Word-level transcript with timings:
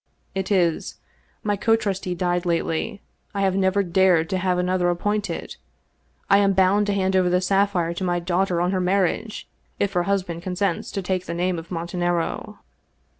"It 0.41 0.51
is. 0.51 0.95
My 1.43 1.55
co 1.55 1.75
trustee 1.75 2.15
died 2.17 2.43
lately. 2.43 3.03
I 3.35 3.41
have 3.41 3.55
never 3.55 3.83
dared 3.83 4.31
to 4.31 4.39
have 4.39 4.57
another 4.57 4.89
appointed. 4.89 5.57
I 6.27 6.39
am 6.39 6.53
bound 6.53 6.87
to 6.87 6.93
hand 6.93 7.15
over 7.15 7.29
the 7.29 7.39
sapphire 7.39 7.93
to 7.93 8.03
my 8.03 8.19
daughter 8.19 8.59
on 8.61 8.71
her 8.71 8.81
marriage, 8.81 9.47
if 9.77 9.93
her 9.93 10.01
husband 10.09 10.41
consents 10.41 10.89
to 10.93 11.03
take 11.03 11.27
the 11.27 11.35
name 11.35 11.59
of 11.59 11.69
Montanaro." 11.69 12.57